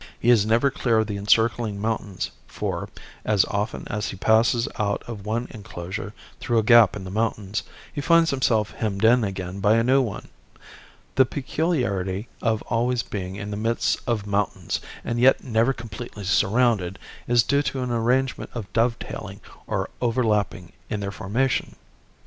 He 0.19 0.31
is 0.31 0.47
never 0.47 0.71
clear 0.71 0.97
of 0.97 1.05
the 1.05 1.15
encircling 1.17 1.79
mountains 1.79 2.31
for, 2.47 2.89
as 3.23 3.45
often 3.45 3.87
as 3.87 4.07
he 4.07 4.15
passes 4.17 4.67
out 4.79 5.03
of 5.05 5.27
one 5.27 5.47
enclosure 5.51 6.15
through 6.39 6.57
a 6.57 6.63
gap 6.63 6.95
in 6.95 7.03
the 7.03 7.11
mountains, 7.11 7.61
he 7.93 8.01
finds 8.01 8.31
himself 8.31 8.71
hemmed 8.71 9.05
in 9.05 9.23
again 9.23 9.59
by 9.59 9.75
a 9.75 9.83
new 9.83 10.01
one. 10.01 10.29
The 11.13 11.25
peculiarity 11.27 12.27
of 12.41 12.63
always 12.63 13.03
being 13.03 13.35
in 13.35 13.51
the 13.51 13.57
midst 13.57 13.99
of 14.07 14.25
mountains 14.25 14.79
and 15.05 15.19
yet 15.19 15.43
never 15.43 15.71
completely 15.71 16.23
surrounded, 16.23 16.97
is 17.27 17.43
due 17.43 17.61
to 17.61 17.83
an 17.83 17.91
arrangement 17.91 18.49
of 18.55 18.73
dovetailing 18.73 19.39
or 19.67 19.91
overlapping 20.01 20.71
in 20.89 20.99
their 21.01 21.11
formation. 21.11 21.75